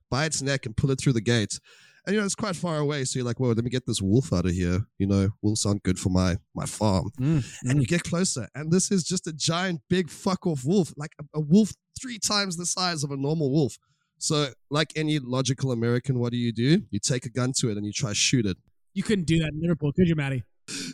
[0.09, 1.59] by its neck and pull it through the gate.
[2.05, 3.05] And you know, it's quite far away.
[3.05, 4.81] So you're like, whoa, let me get this wolf out of here.
[4.97, 7.11] You know, wolves aren't good for my, my farm.
[7.19, 10.93] Mm, And you get closer, and this is just a giant, big fuck off wolf,
[10.97, 13.77] like a, a wolf three times the size of a normal wolf.
[14.17, 16.83] So, like any logical American, what do you do?
[16.91, 18.57] You take a gun to it and you try shoot it.
[18.93, 20.43] You couldn't do that in Liverpool, could you, Matty?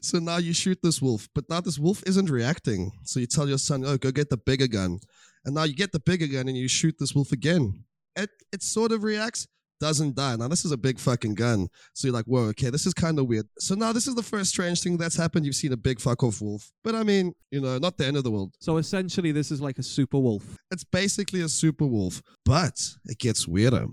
[0.01, 2.91] So now you shoot this wolf, but now this wolf isn't reacting.
[3.03, 4.99] So you tell your son, "Oh, go get the bigger gun,"
[5.45, 7.83] and now you get the bigger gun and you shoot this wolf again.
[8.15, 9.47] It it sort of reacts,
[9.79, 10.35] doesn't die.
[10.35, 13.19] Now this is a big fucking gun, so you're like, "Whoa, okay, this is kind
[13.19, 15.45] of weird." So now this is the first strange thing that's happened.
[15.45, 18.17] You've seen a big fuck off wolf, but I mean, you know, not the end
[18.17, 18.53] of the world.
[18.59, 20.57] So essentially, this is like a super wolf.
[20.71, 23.87] It's basically a super wolf, but it gets weirder.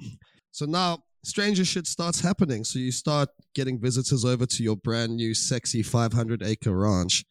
[0.53, 2.65] So now stranger shit starts happening.
[2.65, 7.25] So you start getting visitors over to your brand new, sexy 500 acre ranch.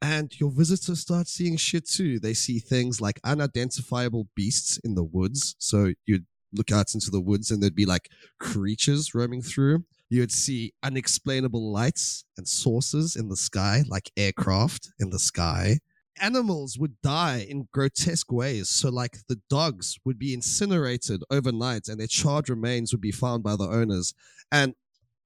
[0.00, 2.18] And your visitors start seeing shit too.
[2.18, 5.54] They see things like unidentifiable beasts in the woods.
[5.58, 9.84] So you'd look out into the woods and there'd be like creatures roaming through.
[10.08, 15.78] You'd see unexplainable lights and sources in the sky, like aircraft in the sky
[16.20, 18.68] animals would die in grotesque ways.
[18.68, 23.42] So, like the dogs would be incinerated overnight and their charred remains would be found
[23.42, 24.14] by the owners.
[24.50, 24.74] And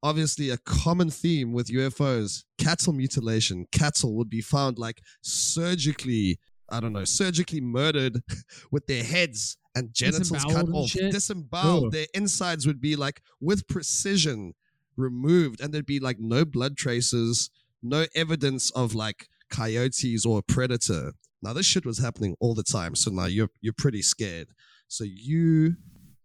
[0.02, 3.66] obviously, a common theme with UFOs cattle mutilation.
[3.72, 8.20] Cattle would be found like surgically, I don't know, surgically murdered
[8.70, 11.12] with their heads and genitals cut off, shit?
[11.12, 11.92] disemboweled.
[11.92, 14.54] Their insides would be like with precision
[14.96, 17.50] removed, and there'd be like no blood traces,
[17.82, 21.12] no evidence of like coyotes or a predator.
[21.42, 24.48] Now this shit was happening all the time, so now you're you're pretty scared.
[24.88, 25.76] So you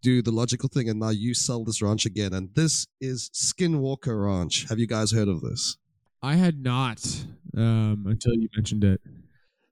[0.01, 4.25] do the logical thing, and now you sell this ranch again, and this is Skinwalker
[4.25, 4.67] Ranch.
[4.69, 5.77] Have you guys heard of this?
[6.23, 7.04] I had not
[7.58, 9.01] um, until you mentioned it.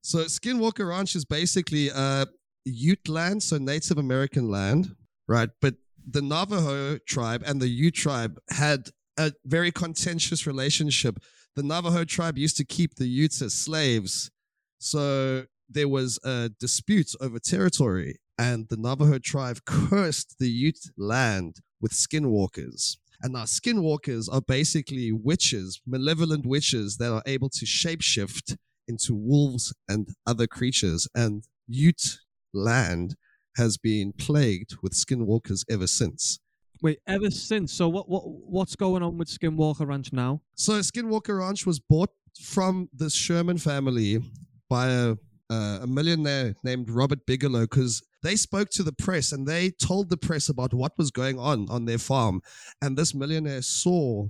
[0.01, 2.25] So Skinwalker Ranch is basically uh,
[2.65, 4.95] Ute land, so Native American land,
[5.27, 5.49] right?
[5.61, 5.75] But
[6.09, 11.19] the Navajo tribe and the Ute tribe had a very contentious relationship.
[11.55, 14.31] The Navajo tribe used to keep the Utes as slaves,
[14.79, 21.57] so there was a dispute over territory, and the Navajo tribe cursed the Ute land
[21.81, 22.97] with skinwalkers.
[23.21, 28.55] And now skinwalkers are basically witches, malevolent witches that are able to shapeshift
[28.89, 31.07] into wolves and other creatures.
[31.15, 32.19] And Ute
[32.53, 33.15] land
[33.55, 36.39] has been plagued with skinwalkers ever since.
[36.81, 37.73] Wait, ever since.
[37.73, 40.41] So what what what's going on with Skinwalker Ranch now?
[40.55, 44.23] So Skinwalker Ranch was bought from the Sherman family
[44.69, 45.15] by a,
[45.49, 50.09] uh, a millionaire named Robert Bigelow because they spoke to the press and they told
[50.09, 52.41] the press about what was going on on their farm.
[52.81, 54.29] And this millionaire saw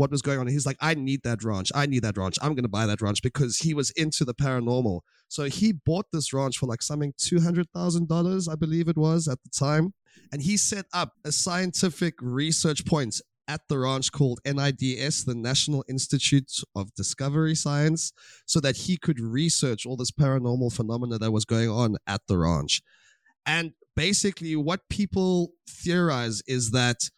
[0.00, 0.46] what was going on.
[0.46, 1.70] He's like, I need that ranch.
[1.74, 2.38] I need that ranch.
[2.40, 5.00] I'm going to buy that ranch because he was into the paranormal.
[5.28, 9.50] So he bought this ranch for like something $200,000, I believe it was at the
[9.50, 9.92] time.
[10.32, 15.84] And he set up a scientific research point at the ranch called NIDS, the National
[15.86, 18.14] Institute of Discovery Science,
[18.46, 22.38] so that he could research all this paranormal phenomena that was going on at the
[22.38, 22.80] ranch.
[23.44, 27.10] And basically, what people theorize is that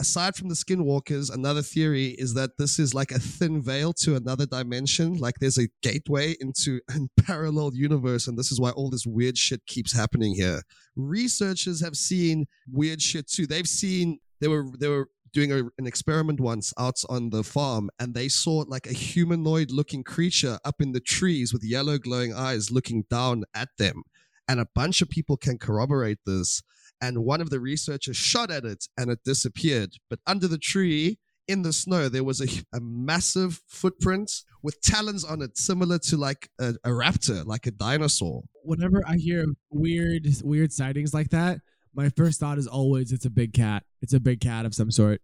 [0.00, 4.16] aside from the skinwalkers, another theory is that this is like a thin veil to
[4.16, 5.18] another dimension.
[5.18, 9.36] Like there's a gateway into a parallel universe, and this is why all this weird
[9.36, 10.62] shit keeps happening here.
[10.96, 13.46] Researchers have seen weird shit too.
[13.46, 17.88] They've seen they were they were doing a, an experiment once out on the farm
[18.00, 22.34] and they saw like a humanoid looking creature up in the trees with yellow glowing
[22.34, 24.02] eyes looking down at them
[24.48, 26.64] and a bunch of people can corroborate this
[27.00, 29.94] and one of the researchers shot at it and it disappeared.
[30.08, 34.30] But under the tree in the snow, there was a, a massive footprint
[34.62, 38.42] with talons on it, similar to like a, a raptor, like a dinosaur.
[38.62, 41.60] Whenever I hear weird, weird sightings like that,
[41.94, 43.84] my first thought is always it's a big cat.
[44.02, 45.20] It's a big cat of some sort.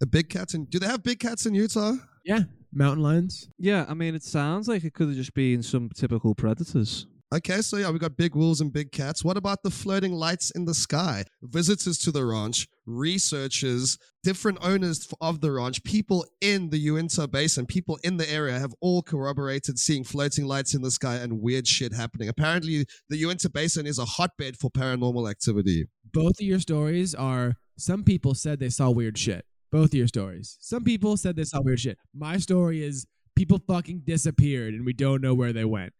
[0.00, 1.94] A big cat in, do they have big cats in Utah?
[2.24, 2.40] Yeah,
[2.72, 3.48] mountain lions.
[3.58, 7.06] Yeah, I mean, it sounds like it could have just been some typical predators.
[7.34, 9.24] Okay, so yeah, we got big wolves and big cats.
[9.24, 11.24] What about the floating lights in the sky?
[11.42, 17.66] Visitors to the ranch, researchers, different owners of the ranch, people in the Uinta Basin,
[17.66, 21.66] people in the area have all corroborated seeing floating lights in the sky and weird
[21.66, 22.28] shit happening.
[22.28, 25.86] Apparently, the Uinta Basin is a hotbed for paranormal activity.
[26.12, 29.44] Both of your stories are some people said they saw weird shit.
[29.72, 30.58] Both of your stories.
[30.60, 31.98] Some people said they saw weird shit.
[32.14, 33.04] My story is
[33.34, 35.92] people fucking disappeared and we don't know where they went.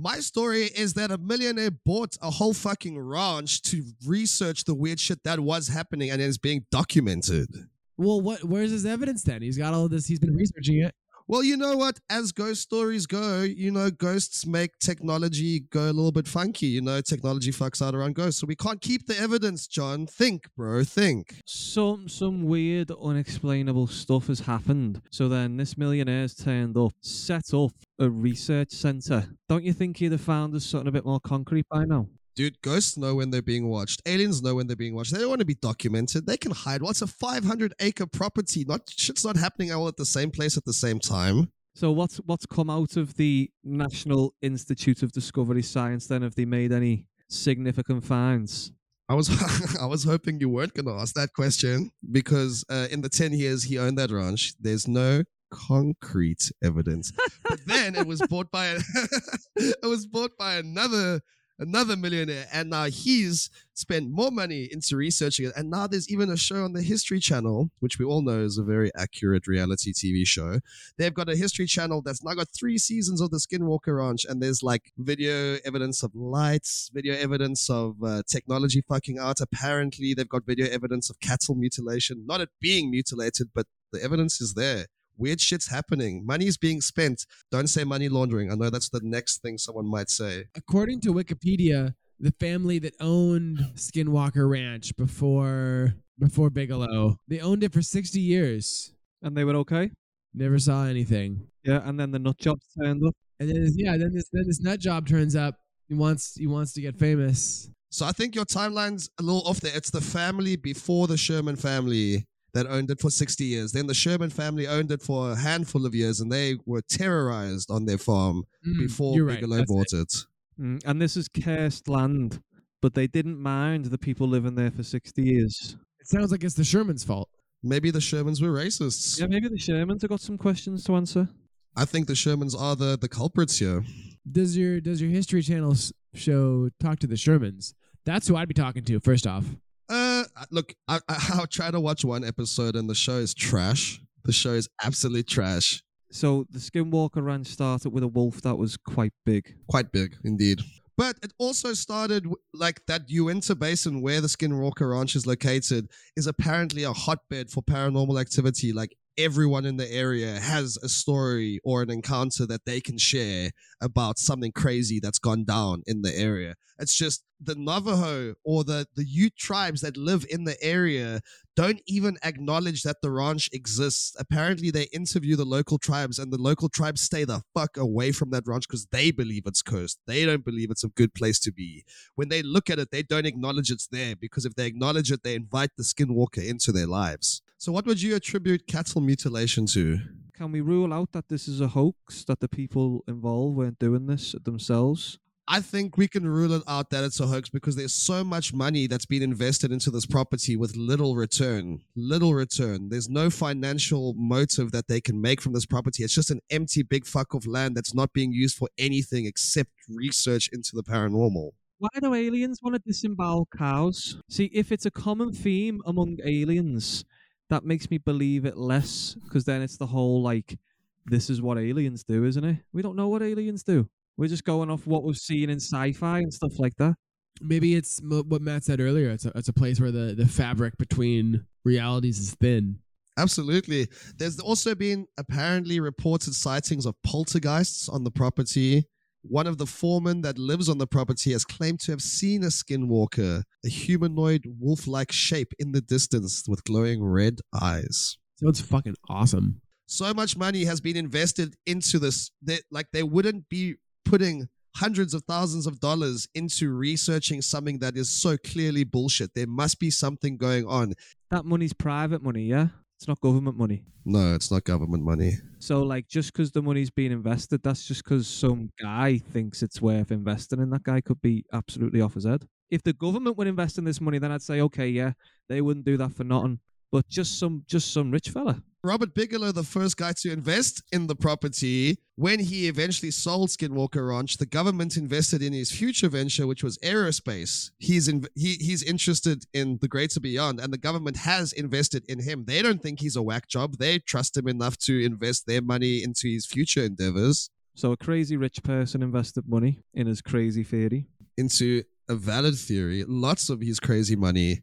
[0.00, 5.00] My story is that a millionaire bought a whole fucking ranch to research the weird
[5.00, 7.48] shit that was happening and is being documented.
[7.96, 8.44] Well, what?
[8.44, 9.42] Where's his evidence then?
[9.42, 10.06] He's got all this.
[10.06, 10.94] He's been researching it.
[11.30, 12.00] Well, you know what?
[12.08, 16.68] As ghost stories go, you know, ghosts make technology go a little bit funky.
[16.68, 18.40] You know, technology fucks out around ghosts.
[18.40, 20.06] So we can't keep the evidence, John.
[20.06, 21.42] Think, bro, think.
[21.44, 25.02] Some some weird, unexplainable stuff has happened.
[25.10, 29.26] So then this millionaire's turned up, set up a research center.
[29.50, 32.08] Don't you think he'd have found us something a bit more concrete by now?
[32.38, 34.00] Dude, ghosts know when they're being watched.
[34.06, 35.12] Aliens know when they're being watched.
[35.12, 36.24] They don't want to be documented.
[36.24, 36.82] They can hide.
[36.82, 38.64] What's a 500 acre property?
[38.64, 41.50] Not shit's not happening all at the same place at the same time.
[41.74, 46.22] So what's what's come out of the National Institute of Discovery Science then?
[46.22, 48.70] Have they made any significant finds?
[49.08, 49.28] I was
[49.80, 53.32] I was hoping you weren't going to ask that question because uh, in the 10
[53.32, 57.12] years he owned that ranch, there's no concrete evidence.
[57.42, 58.78] but then it was bought by a,
[59.56, 61.20] it was bought by another
[61.58, 66.30] another millionaire and now he's spent more money into researching it and now there's even
[66.30, 69.92] a show on the history channel which we all know is a very accurate reality
[69.92, 70.60] tv show.
[70.96, 74.42] They've got a history channel that's now got three seasons of the skinwalker ranch and
[74.42, 79.40] there's like video evidence of lights video evidence of uh, technology fucking out.
[79.40, 84.40] Apparently they've got video evidence of cattle mutilation not it being mutilated but the evidence
[84.40, 84.86] is there
[85.18, 86.24] weird shit's happening.
[86.24, 87.26] Money is being spent.
[87.50, 88.50] Don't say money laundering.
[88.50, 90.44] I know that's the next thing someone might say.
[90.56, 97.72] According to Wikipedia, the family that owned Skinwalker Ranch before before Bigelow, they owned it
[97.72, 98.92] for 60 years.
[99.22, 99.90] And they were okay.
[100.34, 101.48] Never saw anything.
[101.64, 103.14] Yeah, and then the nut jobs turned up.
[103.40, 105.56] And then this, yeah, then this then this nut job turns up.
[105.88, 107.70] He wants he wants to get famous.
[107.90, 109.72] So I think your timeline's a little off there.
[109.74, 112.26] It's the family before the Sherman family
[112.58, 113.72] that owned it for 60 years.
[113.72, 117.70] Then the Sherman family owned it for a handful of years and they were terrorized
[117.70, 119.40] on their farm Mm, before you're right.
[119.40, 120.12] Bigelow bought it.
[120.60, 122.42] Mm, and this is cursed land,
[122.82, 125.76] but they didn't mind the people living there for 60 years.
[126.00, 127.28] It sounds like it's the Sherman's fault.
[127.62, 129.20] Maybe the Shermans were racists.
[129.20, 131.28] Yeah, maybe the Shermans have got some questions to answer.
[131.76, 133.84] I think the Shermans are the, the culprits here.
[134.30, 135.74] Does your does your History Channel
[136.14, 137.74] show talk to the Shermans?
[138.04, 139.44] That's who I'd be talking to first off.
[139.88, 144.00] Uh, look, I, I, I'll try to watch one episode and the show is trash.
[144.24, 145.82] The show is absolutely trash.
[146.10, 149.54] So the Skinwalker Ranch started with a wolf that was quite big.
[149.68, 150.60] Quite big, indeed.
[150.96, 156.26] But it also started like that Uinta Basin where the Skinwalker Ranch is located is
[156.26, 158.72] apparently a hotbed for paranormal activity.
[158.72, 163.50] Like everyone in the area has a story or an encounter that they can share
[163.80, 166.54] about something crazy that's gone down in the area.
[166.78, 171.20] It's just the Navajo or the, the Ute tribes that live in the area
[171.56, 174.14] don't even acknowledge that the ranch exists.
[174.16, 178.30] Apparently, they interview the local tribes, and the local tribes stay the fuck away from
[178.30, 179.98] that ranch because they believe it's cursed.
[180.06, 181.84] They don't believe it's a good place to be.
[182.14, 185.24] When they look at it, they don't acknowledge it's there because if they acknowledge it,
[185.24, 187.42] they invite the skinwalker into their lives.
[187.60, 189.98] So, what would you attribute cattle mutilation to?
[190.32, 194.06] Can we rule out that this is a hoax, that the people involved weren't doing
[194.06, 195.18] this themselves?
[195.48, 198.54] I think we can rule it out that it's a hoax because there's so much
[198.54, 201.80] money that's been invested into this property with little return.
[201.96, 202.90] Little return.
[202.90, 206.04] There's no financial motive that they can make from this property.
[206.04, 209.70] It's just an empty big fuck of land that's not being used for anything except
[209.88, 211.50] research into the paranormal.
[211.78, 214.20] Why do aliens want to disembowel cows?
[214.28, 217.04] See, if it's a common theme among aliens,
[217.50, 220.58] that makes me believe it less because then it's the whole like,
[221.06, 222.58] this is what aliens do, isn't it?
[222.72, 223.88] We don't know what aliens do.
[224.16, 226.94] We're just going off what we've seen in sci-fi and stuff like that.
[227.40, 229.10] Maybe it's mo- what Matt said earlier.
[229.10, 232.80] It's a, it's a place where the, the fabric between realities is thin.
[233.16, 233.88] Absolutely.
[234.16, 238.84] There's also been apparently reported sightings of poltergeists on the property.
[239.22, 242.46] One of the foremen that lives on the property has claimed to have seen a
[242.46, 248.16] skinwalker, a humanoid wolf like shape in the distance with glowing red eyes.
[248.36, 249.60] Sounds fucking awesome.
[249.86, 255.14] So much money has been invested into this that like they wouldn't be putting hundreds
[255.14, 259.34] of thousands of dollars into researching something that is so clearly bullshit.
[259.34, 260.94] There must be something going on.
[261.30, 262.68] That money's private money, yeah?
[262.98, 263.84] It's not government money.
[264.04, 265.34] No, it's not government money.
[265.60, 269.80] So, like, just because the money's being invested, that's just because some guy thinks it's
[269.80, 272.48] worth investing and That guy could be absolutely off his head.
[272.70, 275.12] If the government would invest in this money, then I'd say, okay, yeah,
[275.48, 276.58] they wouldn't do that for nothing.
[276.90, 278.62] But just some, just some rich fella.
[278.84, 284.08] Robert Bigelow, the first guy to invest in the property, when he eventually sold Skinwalker
[284.08, 287.70] Ranch, the government invested in his future venture, which was aerospace.
[287.78, 292.20] He's in, he, he's interested in the greater beyond, and the government has invested in
[292.22, 292.44] him.
[292.46, 293.76] They don't think he's a whack job.
[293.78, 298.36] They trust him enough to invest their money into his future endeavors, So a crazy
[298.36, 301.08] rich person invested money in his crazy theory.
[301.36, 303.04] into a valid theory.
[303.06, 304.62] Lots of his crazy money.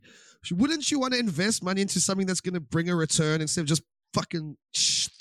[0.52, 3.62] Wouldn't you want to invest money into something that's going to bring a return instead
[3.62, 3.84] of just
[4.14, 4.56] fucking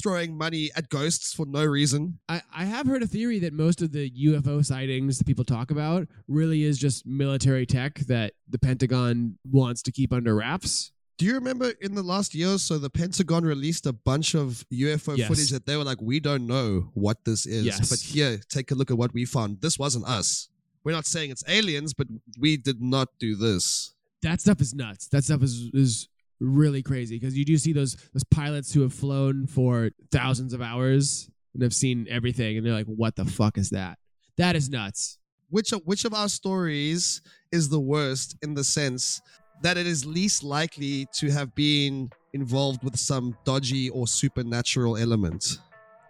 [0.03, 2.19] throwing money at ghosts for no reason?
[2.29, 5.71] I, I have heard a theory that most of the UFO sightings that people talk
[5.71, 10.93] about really is just military tech that the Pentagon wants to keep under wraps.
[11.17, 14.65] Do you remember in the last year or so, the Pentagon released a bunch of
[14.73, 15.29] UFO Yes.
[15.29, 17.65] footage that they were like, we don't know what this is.
[17.65, 17.89] Yes.
[17.89, 19.61] But here, take a look at what we found.
[19.61, 20.49] This wasn't us.
[20.83, 22.07] we're not saying it's aliens, but
[22.39, 23.94] we did not do this.
[24.25, 25.09] That stuff is nuts.
[25.09, 26.09] That stuff is is
[26.41, 30.61] really crazy because you do see those those pilots who have flown for thousands of
[30.61, 33.99] hours and have seen everything, and they're like, "What the fuck is that?"
[34.37, 35.19] That is nuts.
[35.51, 37.23] Which of, which of our stories
[37.53, 39.21] is the worst in the sense
[39.63, 45.59] that it is least likely to have been involved with some dodgy or supernatural element?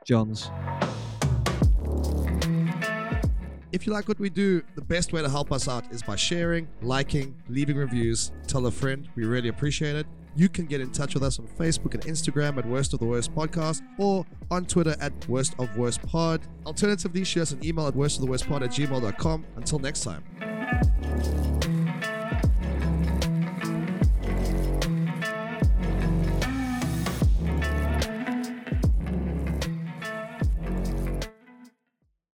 [0.06, 0.50] John's.
[3.74, 6.14] If you like what we do, the best way to help us out is by
[6.14, 9.08] sharing, liking, leaving reviews, tell a friend.
[9.16, 10.06] We really appreciate it.
[10.36, 13.06] You can get in touch with us on Facebook and Instagram at Worst of the
[13.06, 16.42] Worst Podcast or on Twitter at Worst of Worst Pod.
[16.64, 19.44] Alternatively, shoot us an email at worst of the worst pod at gmail.com.
[19.56, 20.22] Until next time.